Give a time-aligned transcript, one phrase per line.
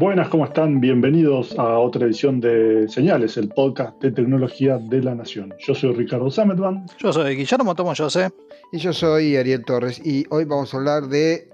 [0.00, 0.80] Buenas, ¿cómo están?
[0.80, 5.52] Bienvenidos a otra edición de Señales, el podcast de tecnología de la Nación.
[5.58, 6.86] Yo soy Ricardo Sametban.
[6.98, 8.30] Yo soy Guillermo Tomoyose.
[8.72, 10.00] Y yo soy Ariel Torres.
[10.02, 11.50] Y hoy vamos a hablar de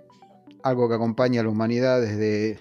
[0.63, 2.61] algo que acompaña a la humanidad desde,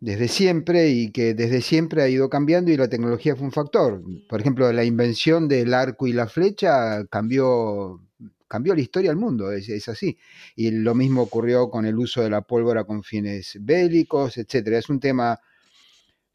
[0.00, 4.02] desde siempre y que desde siempre ha ido cambiando y la tecnología fue un factor.
[4.28, 8.00] Por ejemplo, la invención del arco y la flecha cambió
[8.50, 10.18] cambió la historia del mundo, es, así.
[10.56, 14.66] Y lo mismo ocurrió con el uso de la pólvora con fines bélicos, etc.
[14.72, 15.38] Es un tema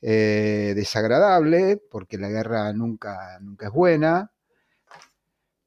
[0.02, 4.32] eh, desagradable, porque la guerra nunca, nunca es buena,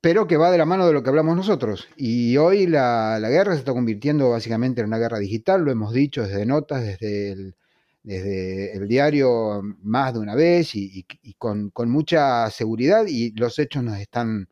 [0.01, 1.87] pero que va de la mano de lo que hablamos nosotros.
[1.97, 6.23] Y hoy la, guerra se está convirtiendo básicamente en una guerra digital, lo hemos dicho
[6.23, 7.57] desde notas, desde el,
[8.03, 11.05] desde el diario más de una vez y,
[11.37, 14.49] con, con, mucha seguridad y los hechos nos están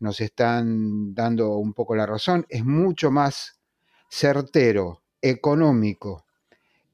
[0.00, 3.60] nos están dando un poco la razón, es mucho más
[4.08, 6.24] certero, económico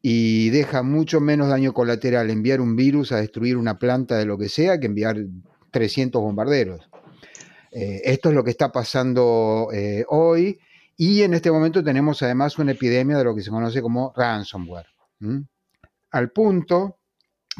[0.03, 4.39] y deja mucho menos daño colateral enviar un virus a destruir una planta de lo
[4.39, 5.17] que sea que enviar
[5.71, 6.89] 300 bombarderos.
[7.73, 10.59] Eh, esto es lo que está pasando eh, hoy
[10.97, 14.87] y en este momento tenemos además una epidemia de lo que se conoce como ransomware.
[16.11, 16.99] Al punto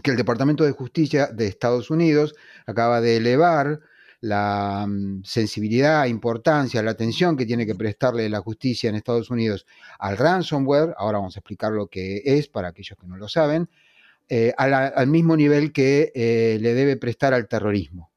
[0.03, 2.35] que el Departamento de Justicia de Estados Unidos
[2.67, 3.81] acaba de elevar
[4.21, 9.67] la mm, sensibilidad, importancia, la atención que tiene que prestarle la justicia en Estados Unidos
[9.99, 13.69] al ransomware, ahora vamos a explicar lo que es para aquellos que no lo saben,
[14.29, 18.11] eh, al, mismo nivel que eh, le debe prestar al terrorismo.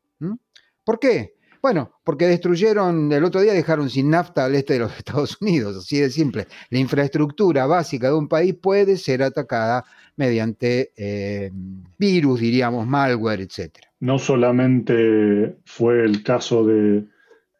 [0.83, 1.35] ¿Por qué?
[1.61, 5.77] Bueno, porque destruyeron, el otro día dejaron sin nafta al este de los Estados Unidos,
[5.77, 6.47] así de simple.
[6.69, 9.85] La infraestructura básica de un país puede ser atacada
[10.15, 11.51] mediante eh,
[11.97, 17.05] virus, diríamos, malware, etcétera no solamente fue el caso de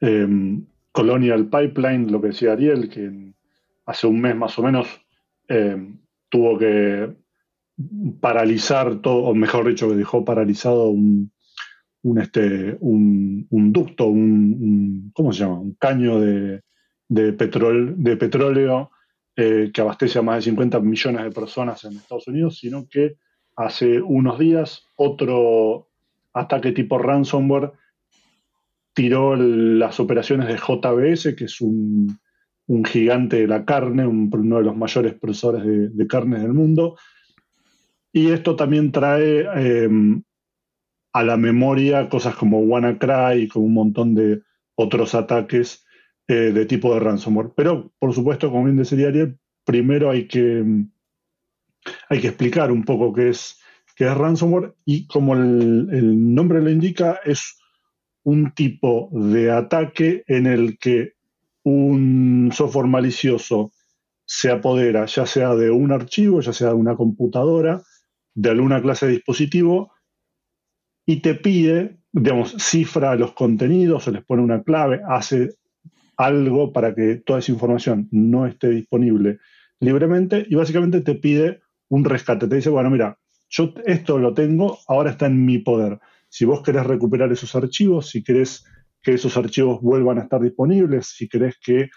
[0.01, 3.31] em, Colonial Pipeline, lo que decía Ariel, que
[3.85, 4.87] hace un mes más o menos
[5.47, 7.15] em, tuvo que
[8.19, 11.31] paralizar todo, o mejor dicho, que dejó paralizado un,
[12.17, 15.61] este, un, ducto, un, ¿cómo se llama?
[15.61, 16.61] Un caño de,
[17.07, 18.91] de, de petróleo
[19.35, 23.15] eh, que abastece a más de 50 millones de personas en Estados Unidos, sino que
[23.55, 25.89] hace unos días otro
[26.33, 27.71] ataque tipo ransomware
[28.93, 32.19] tiró las operaciones de JBS, que es un,
[32.85, 36.97] gigante de la carne, uno de los mayores procesadores de, carne del mundo.
[38.11, 40.21] Y esto también trae em,
[41.11, 44.41] a la memoria cosas como WannaCry y como un montón de
[44.75, 45.85] otros ataques
[46.27, 47.51] eh, de tipo de ransomware.
[47.55, 50.63] Pero, por supuesto, como bien decía Ariel, primero hay que,
[52.09, 53.59] hay que explicar un poco qué es
[53.95, 57.59] que es ransomware y como el, nombre lo indica, es
[58.23, 61.13] un tipo de ataque en el que
[61.63, 63.71] un software malicioso
[64.25, 67.81] se apodera ya sea de un archivo, ya sea de una computadora,
[68.33, 69.91] de alguna clase de dispositivo,
[71.05, 75.55] y te pide, digamos, cifra los contenidos, se les pone una clave, hace
[76.17, 79.39] algo para que toda esa información no esté disponible
[79.79, 82.47] libremente y básicamente te pide un rescate.
[82.47, 83.19] Te dice, bueno, mira,
[83.49, 85.99] yo esto lo tengo, ahora está en mi poder.
[86.29, 88.65] Si vos querés recuperar esos archivos, si querés
[89.01, 91.89] que esos archivos vuelvan a estar disponibles, si querés que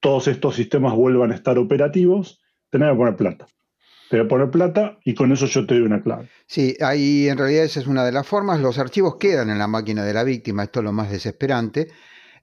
[0.00, 3.46] todos estos sistemas vuelvan a estar operativos, tenés que poner plata.
[4.10, 6.28] Te voy a poner plata y con eso yo te doy una clave.
[6.46, 8.60] Sí, ahí en realidad esa es una de las formas.
[8.60, 11.88] Los archivos quedan en la máquina de la víctima, esto es lo más desesperante.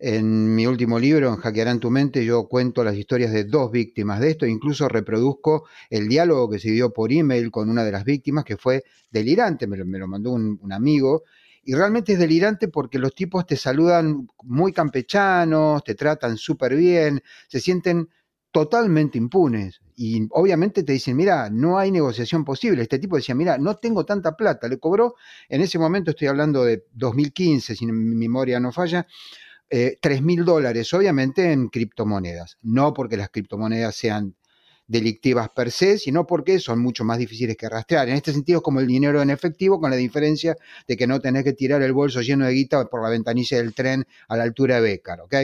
[0.07, 4.19] En mi último libro, en Hackearán tu mente, yo cuento las historias de dos víctimas
[4.19, 8.03] de esto, incluso reproduzco el diálogo que se dio por email con una de las
[8.05, 11.23] víctimas, que fue delirante, me lo, mandó un, amigo,
[11.63, 17.23] y realmente es delirante porque los tipos te saludan muy campechanos, te tratan súper bien,
[17.47, 18.07] se sienten
[18.51, 19.81] totalmente impunes.
[19.95, 22.83] Y obviamente te dicen, mira, no hay negociación posible.
[22.83, 24.67] Este tipo decía, mira, no tengo tanta plata.
[24.67, 25.15] Le cobró,
[25.49, 29.07] en ese momento estoy hablando de 2015, si mi memoria no falla,
[29.69, 32.57] eh, 3 mil dólares, obviamente en criptomonedas.
[32.61, 34.35] No porque las criptomonedas sean
[34.87, 38.07] delictivas per se, sino porque son mucho más difíciles que rastrear.
[38.07, 40.55] En este sentido es como el dinero en efectivo, con la diferencia
[40.87, 43.73] de que no tenés que tirar el bolso lleno de guita por la ventanilla del
[43.73, 45.35] tren a la altura de Becar, ¿ok?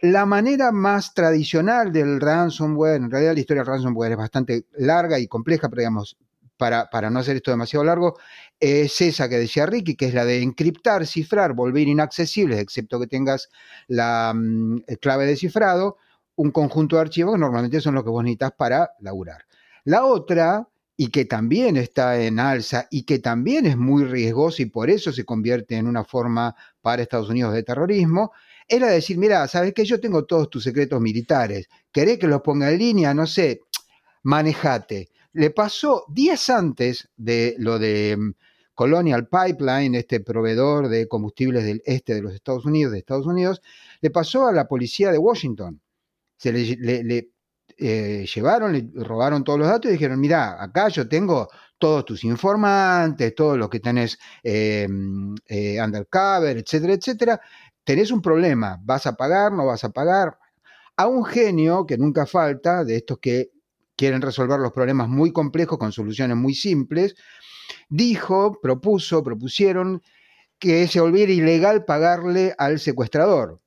[0.00, 5.18] La manera más tradicional del ransomware, en realidad la historia del ransomware es bastante larga
[5.18, 6.16] y compleja, pero digamos,
[6.56, 8.18] para, no hacer esto demasiado largo,
[8.60, 13.06] es esa que decía Ricky, que es la de encriptar, cifrar, volver inaccesibles, excepto que
[13.06, 13.48] tengas
[13.88, 15.96] la mm, clave de cifrado,
[16.36, 19.44] un conjunto de archivos que normalmente son los que vos necesitas para laburar.
[19.84, 24.66] La otra, y que también está en alza y que también es muy riesgosa y
[24.66, 28.32] por eso se convierte en una forma para Estados Unidos de terrorismo,
[28.68, 32.70] era decir, mira, sabes que yo tengo todos tus secretos militares, ¿querés que los ponga
[32.70, 33.14] en línea?
[33.14, 33.62] No sé,
[34.22, 35.08] manejate.
[35.34, 38.32] Le pasó días antes de lo de mm,
[38.74, 43.62] Colonial Pipeline, este proveedor de combustibles del este de los Estados Unidos, de Estados Unidos,
[44.00, 45.80] le pasó a la policía de Washington.
[46.36, 47.30] Se le,
[47.78, 51.48] eh, llevaron, le robaron todos los datos y dijeron, mira, acá yo tengo
[51.78, 57.40] todos tus informantes, todos los que tenés eh, mm, eh, undercover, etcétera, etcétera.
[57.84, 60.38] Tenés un problema, vas a pagar, no vas a pagar.
[60.96, 63.51] A un genio que nunca falta, de estos que
[64.02, 67.14] quieren resolver los problemas muy complejos con soluciones muy simples,
[67.88, 70.02] dijo, propuso, propusieron
[70.58, 73.60] que se volviera ilegal pagarle al secuestrador.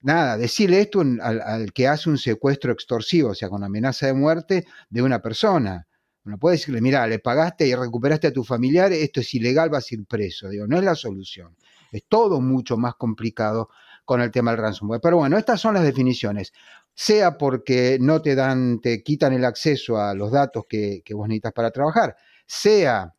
[0.00, 4.66] Nada, decirle esto al, que hace un secuestro extorsivo, o sea, con amenaza de muerte
[4.90, 5.86] de una persona.
[6.24, 9.92] No puede decirle, mira, le pagaste y recuperaste a tu familiar, esto es ilegal, vas
[9.92, 10.48] a ir preso.
[10.48, 11.54] Digo, no es la solución.
[11.92, 13.68] Es todo mucho más complicado
[14.04, 15.00] con el tema del ransomware.
[15.00, 16.52] Pero bueno, estas son las definiciones
[16.98, 21.52] sea porque no te dan, te quitan el acceso a los datos que, vos necesitas
[21.52, 23.14] para trabajar, sea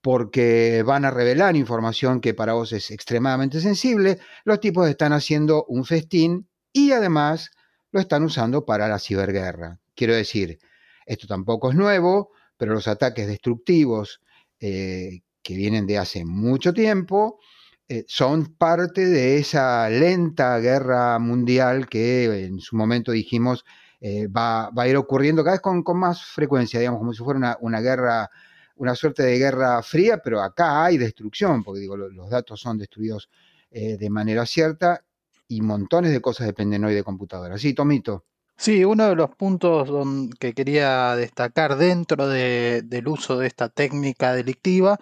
[0.00, 5.66] porque van a revelar información que para vos es extremadamente sensible, los tipos están haciendo
[5.66, 7.50] un festín y además
[7.90, 9.78] lo están usando para la ciberguerra.
[9.94, 10.58] Quiero decir,
[11.04, 14.22] esto tampoco es nuevo, pero los ataques destructivos
[14.58, 17.40] eh, que vienen de hace mucho tiempo
[17.88, 23.64] eh, son parte de esa lenta guerra mundial que en su momento dijimos
[24.00, 27.80] eh, va, a ir ocurriendo cada vez con, más frecuencia, digamos, como si fuera una,
[27.80, 28.30] guerra,
[28.76, 33.30] una suerte de guerra fría, pero acá hay destrucción, porque digo, los, datos son destruidos
[33.70, 35.04] eh, de manera cierta
[35.48, 37.60] y montones de cosas dependen hoy de computadoras.
[37.60, 38.24] Sí, Tomito.
[38.56, 39.90] Sí, uno de los puntos
[40.38, 44.98] que quería destacar dentro del uso de esta técnica delictiva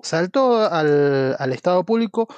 [0.00, 2.28] saltó al, Estado público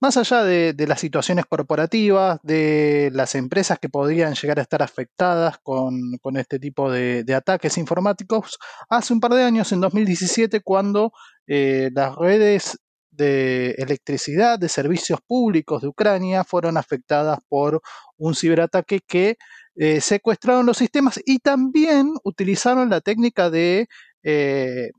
[0.00, 5.58] más allá de, las situaciones corporativas, de las empresas que podrían llegar a estar afectadas
[5.62, 8.58] con, este tipo de, ataques informáticos,
[8.90, 11.12] hace un par de años, en 2017, cuando
[11.46, 12.78] eh, las redes
[13.10, 17.80] de electricidad de servicios públicos de Ucrania fueron afectadas por
[18.18, 19.36] un ciberataque que
[19.76, 23.88] eh, secuestraron los sistemas y también utilizaron la técnica de
[24.22, 24.90] eh,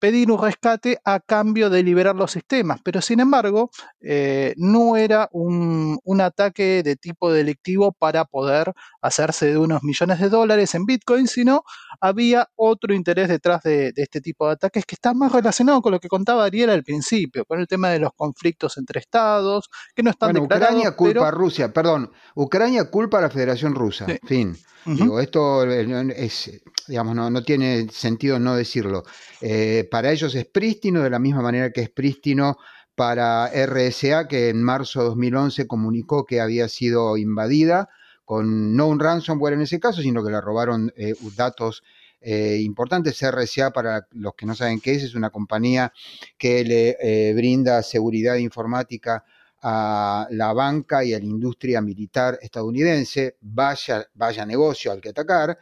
[0.00, 3.70] pedir un rescate a cambio de liberar los sistemas, pero sin embargo
[4.00, 10.28] eh, no era un, ataque de tipo delictivo para poder hacerse de unos millones de
[10.28, 11.62] dólares en Bitcoin, sino
[11.98, 16.00] había otro interés detrás de, este tipo de ataques que está más relacionado con lo
[16.00, 20.10] que contaba Ariel al principio, con el tema de los conflictos entre estados, que no
[20.10, 24.56] están bueno, Ucrania culpa a Rusia, perdón, Ucrania culpa a la Federación Rusa, fin.
[24.86, 29.04] Digo, esto es, digamos, no, tiene sentido no decirlo.
[29.40, 32.58] Eh, para ellos es prístino, de la misma manera que es prístino
[32.96, 37.88] para RSA, que en marzo de 2011 comunicó que había sido invadida,
[38.24, 41.84] con no un ransomware en ese caso, sino que le robaron eh, datos
[42.20, 43.22] eh, importantes.
[43.22, 45.92] RSA, para los que no saben qué es, es una compañía
[46.36, 49.24] que le brinda seguridad informática
[49.62, 55.58] a la banca y a la industria militar estadounidense, vaya, vaya negocio al que atacar,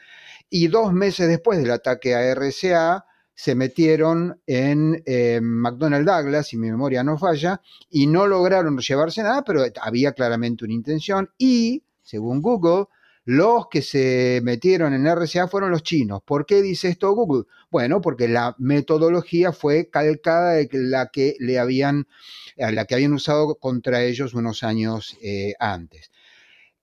[0.50, 6.56] y dos meses después del ataque a RCA, se metieron en eh, McDonnell Douglas, si
[6.56, 11.84] mi memoria no falla, y no lograron llevarse nada, pero había claramente una intención, y,
[12.02, 12.86] según Google,
[13.28, 16.22] los que se metieron en RCA fueron los chinos.
[16.24, 17.44] ¿Por qué dice esto Google?
[17.70, 22.08] Bueno, porque la metodología fue calcada de la que le habían,
[22.56, 26.10] la que habían usado contra ellos unos años eh, antes.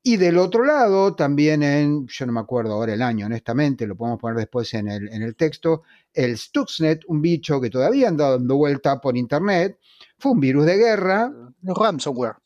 [0.04, 3.96] Y del otro lado, también en, yo no me acuerdo ahora el año, honestamente, lo
[3.96, 5.82] podemos poner después en el, en el texto,
[6.14, 9.80] el Stuxnet, un bicho que todavía anda dando vuelta por internet,
[10.20, 11.34] fue un virus de guerra.
[11.64, 12.45] Ransomware.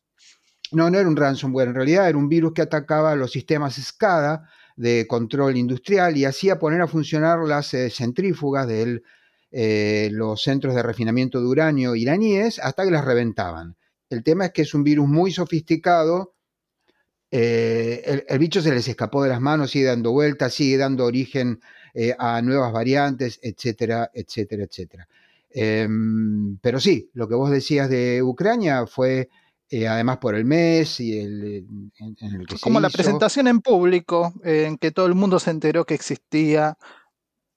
[0.71, 4.49] No, no era un ransomware, en realidad era un virus que atacaba los sistemas SCADA
[4.75, 9.01] de control industrial y hacía poner a funcionar las eh, centrífugas de
[9.51, 13.75] eh, los centros de refinamiento de uranio iraníes hasta que las reventaban.
[14.09, 16.33] El tema es que es un virus muy sofisticado.
[17.29, 21.59] Eh, el, bicho se les escapó de las manos, sigue dando vueltas, sigue dando origen
[22.17, 25.07] a nuevas variantes, etcétera, etcétera, etcétera.
[25.49, 29.29] Em, pero sí, lo que vos decías de Ucrania fue
[29.69, 31.65] eh, además por el mes y el,
[31.99, 35.85] en, el que Como la presentación en público, en que todo el mundo se enteró
[35.85, 36.77] que existía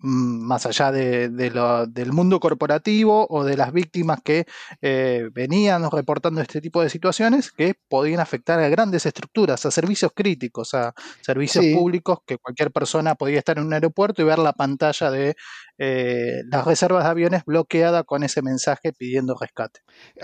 [0.02, 4.46] más allá de, del mundo corporativo o de las víctimas que
[4.80, 10.12] eh, venían reportando este tipo de situaciones que podían afectar a grandes estructuras, a servicios
[10.14, 14.52] críticos, a servicios públicos que cualquier persona podía estar en un aeropuerto y ver la
[14.52, 15.34] pantalla de
[15.78, 19.80] eh, las reservas de aviones bloqueada con ese mensaje pidiendo rescate.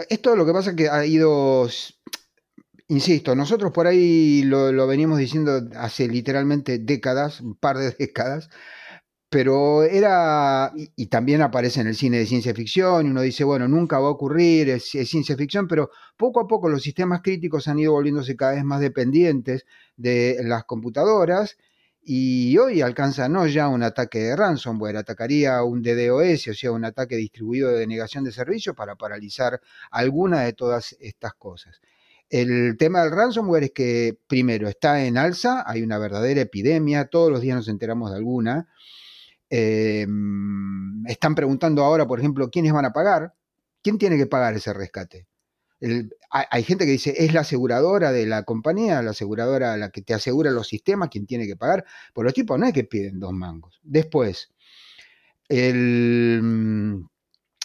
[0.09, 1.69] Esto lo que pasa es que ha ido
[2.91, 8.49] Insisto, nosotros por ahí lo, venimos diciendo hace literalmente décadas, un par de décadas,
[9.31, 13.69] pero era, y, también aparece en el cine de ciencia ficción, y uno dice, bueno,
[13.69, 17.79] nunca va a ocurrir, es, ciencia ficción, pero poco a poco los sistemas críticos han
[17.79, 19.67] ido volviéndose cada vez más dependientes
[19.97, 21.57] de las computadoras,
[22.03, 26.87] y hoy alcanza no ya un ataque de ransomware, atacaría un DDoS, o sea, un
[26.87, 31.83] ataque distribuido de negación de servicio para paralizar alguna de todas estas cosas.
[32.31, 37.31] El tema del ransomware es que, primero, está en alza, hay una verdadera epidemia, todos
[37.31, 38.69] los días nos enteramos de alguna.
[39.51, 43.35] Em, están preguntando ahora, por ejemplo, quiénes van a pagar.
[43.83, 45.27] ¿Quién tiene que pagar ese rescate?
[46.31, 50.13] hay, gente que dice, es la aseguradora de la compañía, la aseguradora la que te
[50.13, 51.85] asegura los sistemas, quien tiene que pagar.
[52.13, 53.79] Por los tipos no es que piden dos mangos.
[53.85, 54.51] Después,
[55.49, 57.05] el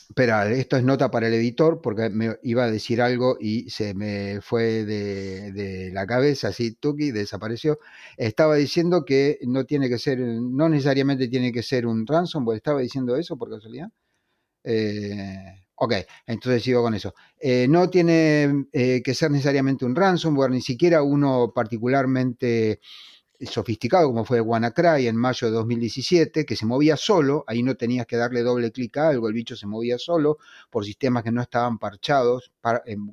[0.09, 3.93] Espera, esto es nota para el editor porque me iba a decir algo y se
[3.93, 7.79] me fue de, la cabeza, así, Tuki, desapareció.
[8.17, 12.81] Estaba diciendo que no tiene que ser, no necesariamente tiene que ser un ransomware, estaba
[12.81, 13.89] diciendo eso por casualidad.
[14.63, 15.93] Eh, ok,
[16.27, 17.13] entonces sigo con eso.
[17.39, 22.81] Eh, no tiene eh, que ser necesariamente un ransomware, ni siquiera uno particularmente
[23.45, 28.05] sofisticado como fue WannaCry en mayo de 2017, que se movía solo, ahí no tenías
[28.05, 30.37] que darle doble clic a algo, el bicho se movía solo
[30.69, 32.51] por sistemas que no estaban parchados.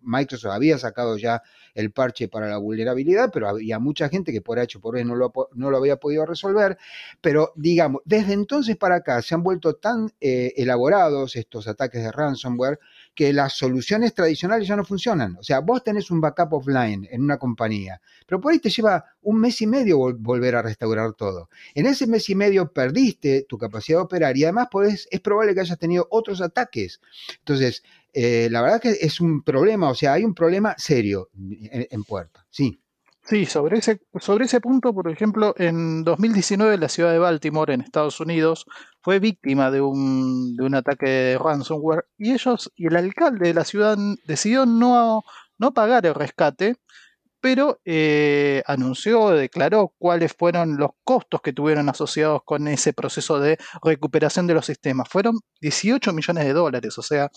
[0.02, 1.42] Microsoft había sacado ya
[1.74, 5.14] el parche para la vulnerabilidad, pero había mucha gente que por H por E no
[5.14, 6.78] lo, no lo había podido resolver.
[7.20, 12.12] Pero digamos, desde entonces para acá se han vuelto tan eh, elaborados estos ataques de
[12.12, 12.78] ransomware
[13.20, 15.36] que las soluciones tradicionales ya no funcionan.
[15.36, 19.04] O sea, vos tenés un backup offline en una compañía, pero por ahí te lleva
[19.20, 21.50] un mes y medio volver a restaurar todo.
[21.74, 24.68] En ese mes y medio perdiste tu capacidad de operar y además
[25.10, 27.02] es probable que hayas tenido otros ataques.
[27.40, 27.82] Entonces,
[28.14, 32.46] eh, la verdad que es un problema, o sea, hay un problema serio en, puerta,
[32.48, 32.80] sí.
[33.22, 37.80] Sí, sobre ese, sobre ese punto, por ejemplo, en 2019 la ciudad de Baltimore, en
[37.80, 38.66] Estados Unidos,
[39.02, 43.54] fue víctima de un, de un ataque de ransomware y ellos y el alcalde de
[43.54, 43.96] la ciudad
[44.26, 45.22] decidió no,
[45.58, 46.76] no pagar el rescate,
[47.40, 53.58] pero eh, anunció, declaró cuáles fueron los costos que tuvieron asociados con ese proceso de
[53.82, 55.08] recuperación de los sistemas.
[55.08, 57.30] Fueron 18 millones de dólares, o sea,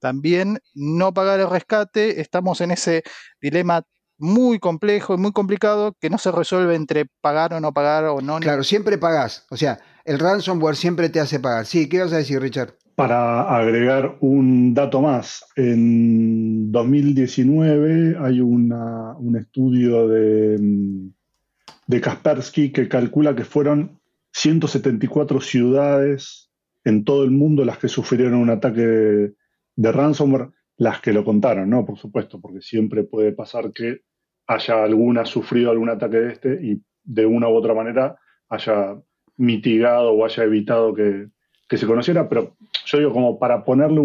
[0.00, 3.02] también no pagar el rescate, estamos en ese
[3.40, 3.82] dilema
[4.22, 8.20] muy complejo y muy complicado que no se resuelve entre pagar o no pagar o
[8.20, 8.38] no.
[8.38, 9.46] Claro, siempre pagás.
[9.50, 11.66] O sea, el ransomware siempre te hace pagar.
[11.66, 12.74] Sí, ¿qué vas a decir, Richard?
[12.94, 20.58] Para agregar un dato más, en 2019 hay un estudio de,
[21.86, 23.98] de Kaspersky que calcula que fueron
[24.32, 26.50] 174 ciudades
[26.84, 29.34] en todo el mundo las que sufrieron un ataque de,
[29.74, 31.84] de ransomware, las que lo contaron, ¿no?
[31.84, 34.02] Por supuesto, porque siempre puede pasar que
[34.46, 38.16] haya alguna sufrido algún ataque de este y de una u otra manera
[38.48, 38.96] haya
[39.36, 41.28] mitigado o haya evitado que,
[41.70, 44.00] se conociera, pero yo digo, como para ponerle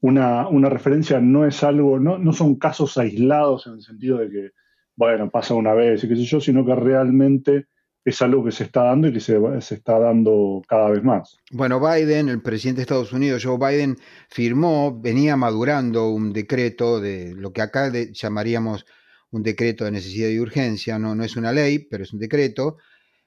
[0.00, 4.50] una, referencia, no es algo, no, no son casos aislados en el sentido de que,
[4.96, 7.66] bueno, pasa una vez y qué sé yo, sino que realmente
[8.04, 11.36] es algo que se está dando y que se, se, está dando cada vez más.
[11.52, 13.96] Bueno, Biden, el presidente de Estados Unidos, Joe Biden,
[14.28, 18.84] firmó, venía madurando un decreto de lo que acá llamaríamos
[19.30, 22.78] un decreto de necesidad y urgencia, no, no es una ley, pero es un decreto,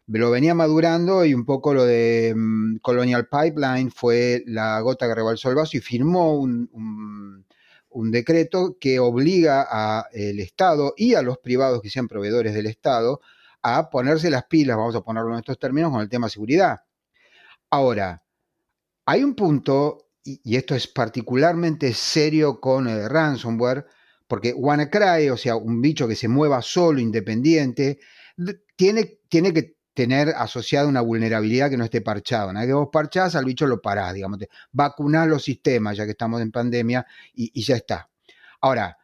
[0.07, 5.15] lo venía madurando y un poco lo de mm, Colonial Pipeline fue la gota que
[5.15, 6.69] rebalsó el vaso y firmó un,
[7.89, 13.21] un, decreto que obliga al Estado y a los privados que sean proveedores del Estado
[13.61, 16.81] a ponerse las pilas, vamos a ponerlo en estos términos, con el tema seguridad.
[17.69, 18.21] Ahora,
[19.05, 23.85] hay un punto, y, esto es particularmente serio con el ransomware,
[24.33, 27.99] porque WannaCry, o sea, un bicho que se mueva solo, independiente,
[28.75, 32.47] tiene, tiene que tener asociada una vulnerabilidad que no esté parchada.
[32.47, 34.39] Una vez que vos parchás, al bicho lo parás, digamos,
[34.71, 38.09] vacunás los sistemas, ya que estamos en pandemia, y, ya está.
[38.59, 38.97] Ahora,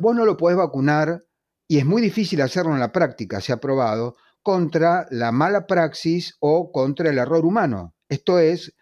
[0.00, 1.26] vos no lo podés vacunar,
[1.68, 6.38] y es muy difícil hacerlo en la práctica, se ha probado, contra la mala praxis
[6.40, 7.94] o contra el error humano.
[8.08, 8.74] Esto es,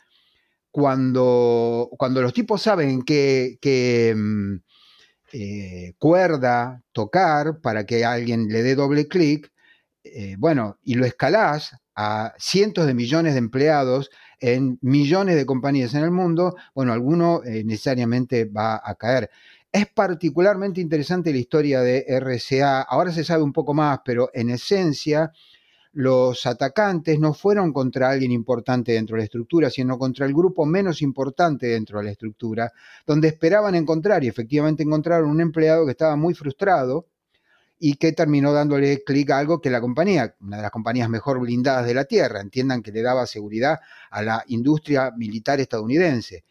[0.70, 4.58] cuando, cuando los tipos saben que, que mm,
[5.32, 9.52] eh, cuerda, tocar, para que alguien le dé doble clic,
[10.04, 15.94] eh, bueno, y lo escalás, a cientos de millones de empleados en millones de compañías
[15.94, 19.30] en el mundo, bueno, alguno eh, necesariamente va a caer.
[19.72, 22.82] Es particularmente interesante la historia de RCA.
[22.82, 25.32] Ahora se sabe un poco más, pero en esencia
[25.92, 30.66] los atacantes no fueron contra alguien importante dentro de la estructura, sino contra el grupo
[30.66, 32.72] menos importante dentro de la estructura,
[33.06, 37.06] donde esperaban encontrar y efectivamente encontraron un empleado que estaba muy frustrado
[37.78, 41.38] y que terminó dándole clic a algo que la compañía, una de las compañías mejor
[41.40, 43.78] blindadas de la Tierra, entiendan que le daba seguridad
[44.10, 46.44] a la industria militar estadounidense.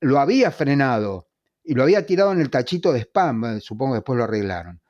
[0.00, 1.28] Lo había frenado
[1.62, 4.80] y lo había tirado en el tachito de spam, supongo que después lo arreglaron.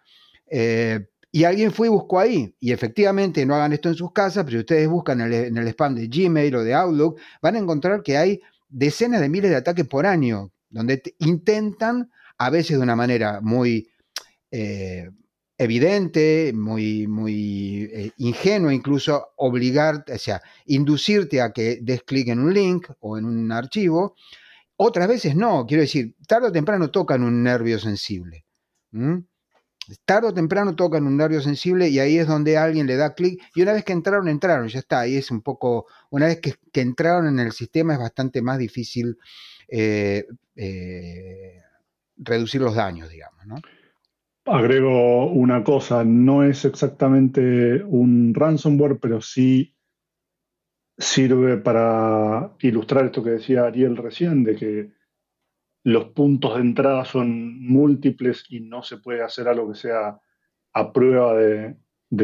[0.46, 2.54] Eh, y alguien fue y buscó ahí.
[2.60, 5.96] Y efectivamente, no hagan esto en sus casas, pero si ustedes buscan en el, spam
[5.96, 9.84] de Gmail o de Outlook, van a encontrar que hay decenas de miles de ataques
[9.84, 13.88] por año, donde intentan, a veces de una manera muy
[14.52, 15.10] eh,
[15.58, 22.38] evidente, muy, muy eh, ingenuo incluso, obligar, o sea, inducirte a que des clic en
[22.38, 24.14] un link o en un archivo.
[24.76, 28.44] Otras veces no, quiero decir, tarde o temprano tocan un nervio sensible.
[30.04, 33.42] Tarde o temprano tocan un nervio sensible y ahí es donde alguien le da clic
[33.54, 36.54] y una vez que entraron, entraron, ya está, ahí es un poco, una vez que,
[36.80, 39.18] entraron en el sistema es bastante más difícil
[39.68, 40.26] eh,
[40.56, 41.60] eh,
[42.16, 43.44] reducir los daños, digamos.
[44.46, 49.74] Agrego una cosa, no es exactamente un ransomware, pero sí
[50.98, 54.92] sirve para ilustrar esto que decía Ariel recién, de que
[55.84, 60.18] los puntos de entrada son múltiples y no se puede hacer algo que sea
[60.72, 61.76] a prueba de,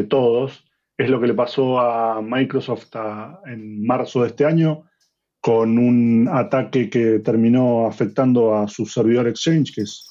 [0.09, 0.65] todos.
[0.97, 2.89] Es lo que le pasó a Microsoft
[3.45, 4.83] en marzo de este año
[5.39, 10.07] con un ataque que terminó afectando a su servidor Exchange, que es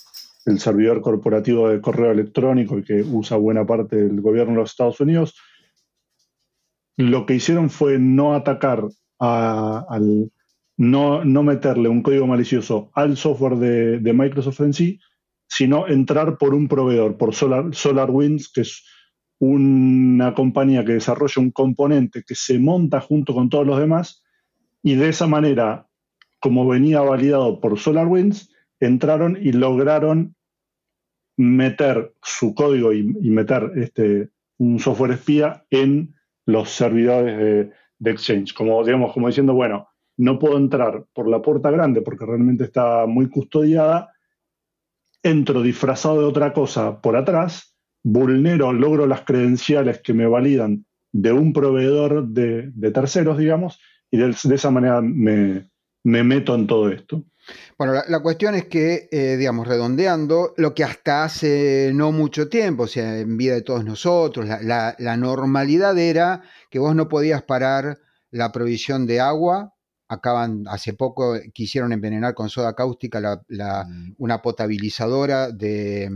[0.47, 4.71] el servidor corporativo de correo electrónico y que usa buena parte del gobierno de los
[4.71, 5.35] Estados Unidos,
[6.97, 8.85] lo que hicieron fue no atacar
[9.19, 10.31] al,
[10.81, 14.99] no, no, meterle un código malicioso al software de, Microsoft en sí,
[15.47, 18.83] sino entrar por un proveedor, por Solar, SolarWinds, que es
[19.39, 24.25] una compañía que desarrolla un componente que se monta junto con todos los demás,
[24.83, 25.87] y de esa manera,
[26.41, 30.35] como venía validado por SolarWinds, entraron y lograron
[31.37, 36.15] meter su código y, meter este, un software espía en
[36.47, 38.55] los servidores de, Exchange.
[38.55, 39.90] Como, digamos, como diciendo, bueno,
[40.21, 44.13] no puedo entrar por la puerta grande porque realmente está muy custodiada,
[45.23, 51.33] entro disfrazado de otra cosa por atrás, vulnero, logro las credenciales que me validan de
[51.33, 53.81] un proveedor de, terceros, digamos,
[54.11, 55.71] y de, esa manera me,
[56.05, 57.25] me meto en todo esto.
[57.79, 62.85] Bueno, la, cuestión es que, eh, digamos, redondeando, lo que hasta hace no mucho tiempo,
[62.85, 67.99] o sea, en vida de todos nosotros, la, normalidad era que vos no podías parar
[68.31, 69.75] la provisión de agua.
[70.13, 74.15] Acaban, hace poco quisieron envenenar con soda cáustica mm.
[74.19, 76.11] una potabilizadora de,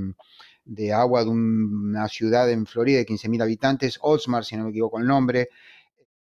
[0.64, 4.98] de agua de una ciudad en Florida de 15.000 habitantes, Oldsmar, si no me equivoco
[4.98, 5.48] el nombre,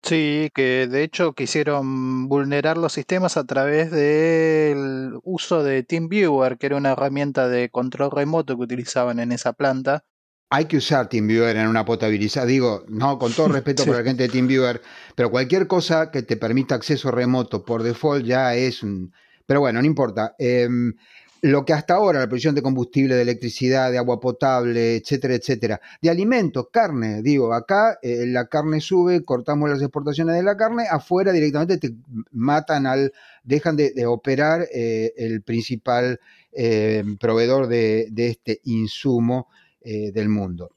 [0.01, 6.67] Sí, que de hecho quisieron vulnerar los sistemas a través del uso de TeamViewer, que
[6.67, 10.05] era una herramienta de control remoto que utilizaban en esa planta.
[10.51, 12.45] Hay que usar TeamViewer en una potabilizada.
[12.45, 14.81] Digo, no, con todo respeto por la gente de TeamViewer,
[15.15, 19.13] pero cualquier cosa que te permita acceso remoto por default ya es un.
[19.45, 20.35] Pero bueno, no importa.
[20.37, 20.93] Em,
[21.41, 25.79] lo que hasta ahora, la producción de combustible, de electricidad, de agua potable, etcétera, etcétera,
[26.01, 30.85] de alimentos, carne, digo, acá eh, la carne sube, cortamos las exportaciones de la carne,
[30.89, 31.95] afuera directamente te
[32.31, 36.19] matan al, dejan de, operar eh, el principal
[36.51, 39.47] eh, proveedor de, este insumo
[39.81, 40.71] del mundo.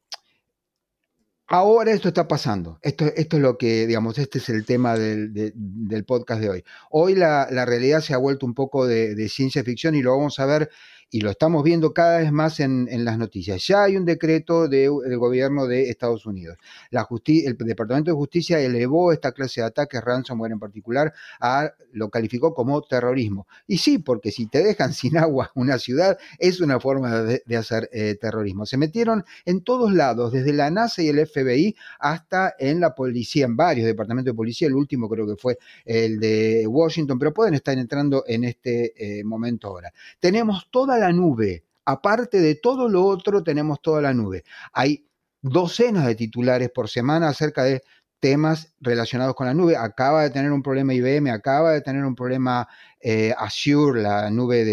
[1.52, 2.78] Ahora esto está pasando.
[2.80, 6.64] Esto, esto es lo que, digamos, este es el tema del, podcast de hoy.
[6.90, 10.38] Hoy la, realidad se ha vuelto un poco de, de, ciencia ficción y lo vamos
[10.38, 10.70] a ver
[11.12, 13.66] y lo estamos viendo cada vez más en, las noticias.
[13.66, 16.56] Ya hay un decreto del gobierno de Estados Unidos.
[16.90, 22.08] La el Departamento de Justicia elevó esta clase de ataques, ransomware en particular, a, lo
[22.08, 23.46] calificó como terrorismo.
[23.66, 27.90] Y sí, porque si te dejan sin agua una ciudad, es una forma de, hacer
[27.92, 28.64] eh, terrorismo.
[28.64, 33.44] Se metieron en todos lados, desde la NASA y el FBI hasta en la policía,
[33.44, 34.66] en varios departamentos de policía.
[34.66, 39.24] El último creo que fue el de Washington, pero pueden estar entrando en este eh,
[39.24, 39.92] momento ahora.
[40.18, 41.64] Tenemos toda la nube.
[41.86, 44.44] Aparte de todo lo otro, tenemos toda la nube.
[44.74, 45.08] Hay
[45.40, 47.82] docenas de titulares por semana acerca de
[48.20, 49.76] temas relacionados con la nube.
[49.76, 52.68] Acaba de tener un problema IBM, acaba de tener un problema
[53.00, 54.64] eh, Azure, la nube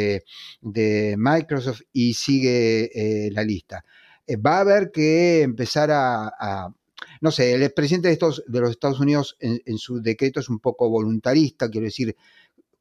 [0.61, 3.83] de, Microsoft, y sigue eh, la lista.
[4.27, 6.71] Eh, va a haber que empezar a,
[7.21, 10.59] no sé, el presidente de, estos, de los Estados Unidos en su decreto es un
[10.59, 12.15] poco voluntarista, quiero decir,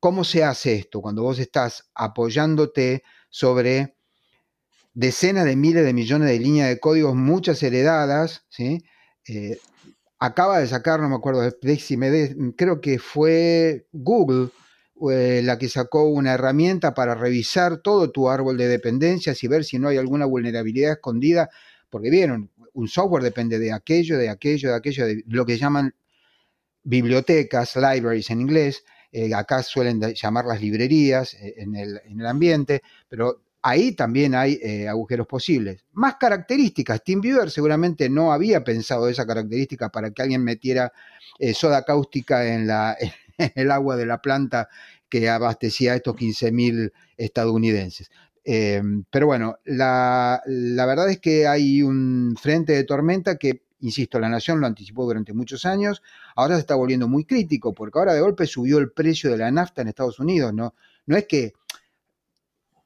[0.00, 1.00] ¿cómo se hace esto?
[1.00, 3.96] Cuando vos estás apoyándote sobre
[4.94, 8.44] decenas de miles de millones de líneas de códigos, muchas heredadas.
[9.28, 9.58] Eh,
[10.18, 11.48] acaba de sacar, no me acuerdo,
[12.56, 14.50] creo que fue Google
[15.12, 19.64] eh, la que sacó una herramienta para revisar todo tu árbol de dependencias y ver
[19.64, 21.50] si no hay alguna vulnerabilidad escondida,
[21.88, 25.94] porque vieron, un software depende de aquello, de aquello, de aquello, de lo que llaman
[26.82, 32.82] bibliotecas, libraries en inglés, eh, acá suelen llamar las librerías en el, en el ambiente,
[33.08, 35.84] pero ahí también hay eh, agujeros posibles.
[35.92, 37.02] Más características.
[37.04, 40.92] TeamViewer seguramente no había pensado esa característica para que alguien metiera
[41.38, 42.96] eh, soda cáustica en, la,
[43.54, 44.68] el agua de la planta
[45.08, 48.10] que abastecía a estos 15.000 estadounidenses.
[48.44, 54.18] Eh, pero bueno, la, la verdad es que hay un frente de tormenta que insisto,
[54.18, 56.02] la nación lo anticipó durante muchos años,
[56.36, 59.50] ahora se está volviendo muy crítico, porque ahora de golpe subió el precio de la
[59.50, 60.74] nafta en Estados Unidos, ¿no?
[61.06, 61.54] No es que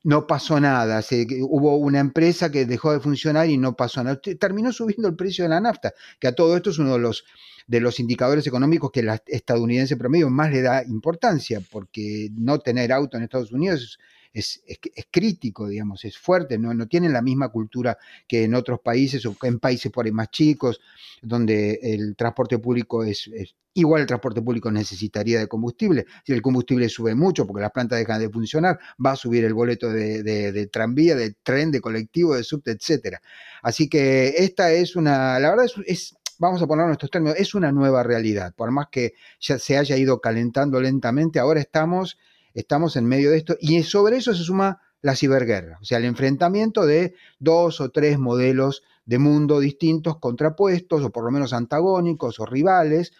[0.04, 1.02] no pasó nada.
[1.42, 4.20] Hubo una empresa que dejó de funcionar y no pasó nada.
[4.38, 7.24] Terminó subiendo el precio de la nafta, que a todo esto es uno de los,
[7.66, 12.92] de los indicadores económicos que la estadounidense promedio más le da importancia, porque no tener
[12.92, 13.98] auto en Estados Unidos
[14.32, 14.78] es, es,
[15.10, 16.72] crítico, digamos, es fuerte, ¿no?
[16.72, 20.30] no tienen la misma cultura que en otros países o en países por ahí más
[20.30, 20.80] chicos,
[21.20, 23.30] donde el transporte público es,
[23.74, 26.06] igual el transporte público necesitaría de combustible.
[26.24, 29.54] Si el combustible sube mucho porque las plantas dejan de funcionar, va a subir el
[29.54, 33.20] boleto de, de, tranvía, de tren, de colectivo, de subte, etcétera.
[33.62, 37.54] Así que esta es una, la verdad es, es vamos a poner nuestros términos, es
[37.54, 38.52] una nueva realidad.
[38.54, 42.18] Por más que ya se haya ido calentando lentamente, ahora estamos
[42.54, 46.04] estamos en medio de esto y sobre eso se suma la ciberguerra, o sea, el
[46.04, 52.38] enfrentamiento de dos o tres modelos de mundo distintos, contrapuestos o por lo menos antagónicos
[52.38, 53.12] o rivales,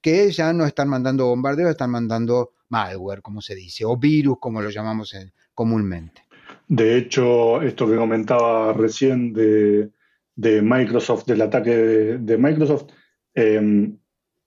[0.00, 4.60] que ya no están mandando bombardeos, están mandando malware, como se dice, o virus, como
[4.60, 5.14] lo llamamos
[5.54, 6.22] comúnmente.
[6.66, 9.90] De hecho, esto que comentaba recién de,
[10.36, 12.90] Microsoft, del ataque de, Microsoft,
[13.34, 13.96] em,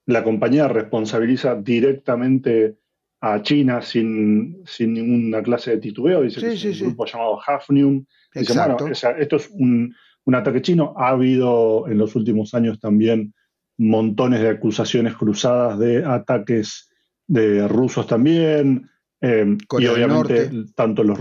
[0.06, 2.78] la compañía responsabiliza directamente
[3.22, 6.24] a China sin, sin ninguna clase de titubeo.
[6.24, 8.04] Dice que es un grupo llamado Hafnium.
[8.34, 8.78] Dice, bueno,
[9.20, 9.96] esto es un,
[10.34, 10.94] ataque chino.
[10.98, 13.34] Ha habido en los últimos años también
[13.78, 16.90] montones de acusaciones cruzadas de ataques
[17.28, 18.90] de rusos también.
[19.22, 21.20] Eh, y obviamente tanto los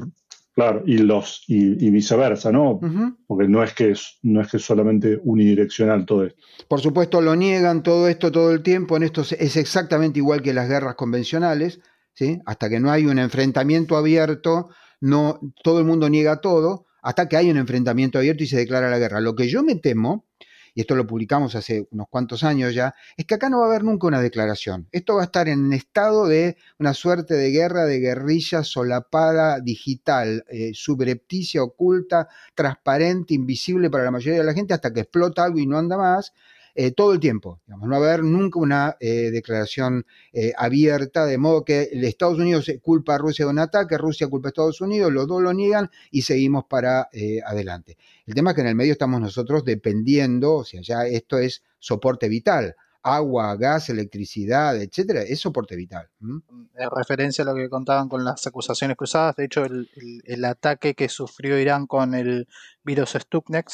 [0.54, 2.80] claro y los y, viceversa no
[3.26, 7.20] porque no es que es, no es que es solamente unidireccional todo esto por supuesto
[7.20, 10.94] lo niegan todo esto todo el tiempo en esto es exactamente igual que las guerras
[10.94, 11.80] convencionales
[12.46, 14.68] hasta que no hay un enfrentamiento abierto,
[15.00, 18.90] no, todo el mundo niega todo, hasta que hay un enfrentamiento abierto y se declara
[18.90, 19.20] la guerra.
[19.20, 20.26] Lo que yo me temo,
[20.74, 23.68] y esto lo publicamos hace unos cuantos años ya, es que acá no va a
[23.68, 24.88] haber nunca una declaración.
[24.92, 30.44] Esto va a estar en estado de una suerte de guerra, de guerrilla solapada, digital,
[30.48, 35.58] eh, subrepticia, oculta, transparente, invisible para la mayoría de la gente, hasta que explota algo
[35.58, 36.32] y no anda más,
[36.74, 37.60] eh, todo el tiempo.
[37.66, 42.70] no va a haber nunca una eh, declaración eh, abierta, de modo que Estados Unidos
[42.82, 45.90] culpa a Rusia de un ataque, Rusia culpa a Estados Unidos, los dos lo niegan
[46.10, 47.08] y seguimos para
[47.44, 47.96] adelante.
[48.26, 51.62] El tema es que en el medio estamos nosotros dependiendo, o sea, ya esto es
[51.78, 56.10] soporte vital agua, gas, electricidad, etcétera, es soporte vital.
[56.20, 61.08] En referencia a lo que contaban con las acusaciones cruzadas, de hecho, el, ataque que
[61.08, 62.46] sufrió Irán con el
[62.84, 63.70] virus Stuxnet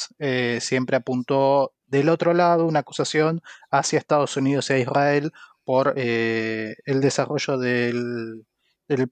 [0.61, 5.31] siempre apuntó del otro lado una acusación hacia Estados Unidos y a Israel
[5.63, 8.45] por eh, el desarrollo del,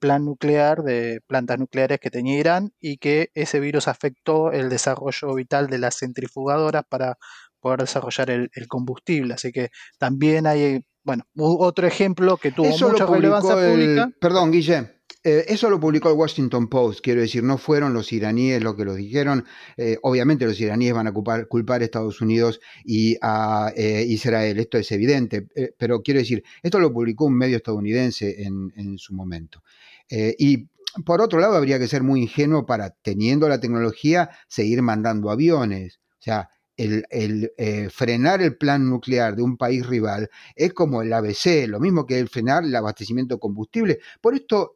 [0.00, 5.34] plan nuclear, de plantas nucleares que tenía Irán y que ese virus afectó el desarrollo
[5.34, 7.18] vital de las centrifugadoras para
[7.60, 9.34] poder desarrollar el, combustible.
[9.34, 14.10] Así que también hay, bueno, otro ejemplo que tuvo mucha relevancia pública.
[14.18, 14.95] Perdón, Guillem.
[15.26, 18.84] Eh, eso lo publicó el Washington Post, quiero decir, no fueron los iraníes los que
[18.84, 19.44] lo dijeron.
[19.76, 24.78] Eh, obviamente los iraníes van a culpar, a Estados Unidos y a eh, Israel, esto
[24.78, 29.64] es evidente, pero quiero decir, esto lo publicó un medio estadounidense en, su momento.
[30.08, 30.68] y
[31.04, 35.98] por otro lado, habría que ser muy ingenuo para, teniendo la tecnología, seguir mandando aviones.
[36.20, 37.50] O sea, el,
[37.90, 42.20] frenar el plan nuclear de un país rival es como el ABC, lo mismo que
[42.20, 43.98] el frenar el abastecimiento de combustible.
[44.20, 44.75] Por esto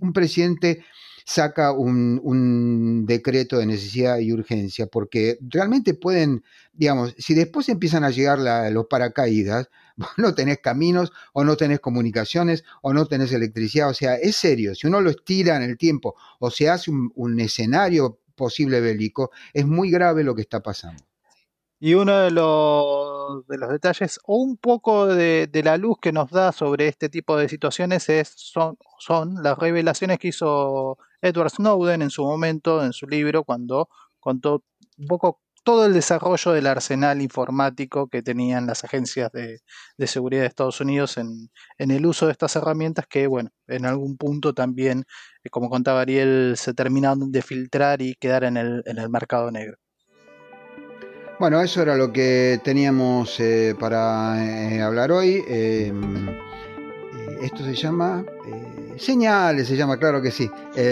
[0.00, 0.84] un presidente
[1.26, 8.10] saca un, decreto de necesidad y urgencia, porque realmente pueden, digamos, si después empiezan a
[8.10, 8.38] llegar
[8.72, 9.68] los paracaídas,
[10.16, 14.74] no tenés caminos o no tenés comunicaciones o no tenés electricidad, o sea, es serio,
[14.74, 19.66] si uno lo estira en el tiempo o se hace un escenario posible bélico, es
[19.66, 21.02] muy grave lo que está pasando.
[21.78, 26.30] Y uno de los de los detalles o un poco de, la luz que nos
[26.30, 32.02] da sobre este tipo de situaciones es, son, son las revelaciones que hizo Edward Snowden
[32.02, 33.88] en su momento, en su libro, cuando
[34.20, 34.64] contó
[34.98, 39.60] un poco todo el desarrollo del arsenal informático que tenían las agencias de,
[40.06, 44.54] seguridad de Estados Unidos en, el uso de estas herramientas que, bueno, en algún punto
[44.54, 45.04] también,
[45.42, 49.50] eh, como contaba Ariel, se terminaron de filtrar y quedar en el, en el mercado
[49.50, 49.76] negro.
[51.38, 55.44] Bueno, eso era lo que teníamos eh, para eh, hablar hoy.
[55.46, 56.28] Em,
[57.42, 58.24] esto se llama
[58.96, 60.50] Señales, se llama, claro que sí.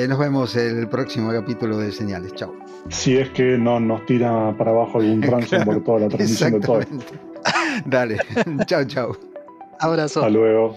[0.08, 2.34] nos vemos el próximo capítulo de Señales.
[2.34, 6.52] Chao si es que no nos tira para abajo algún ransomware por toda la transmisión
[6.52, 6.80] de todo.
[7.86, 8.18] Dale,
[8.66, 9.16] chao, chao.
[9.80, 10.20] Abrazo.
[10.20, 10.76] Hasta luego.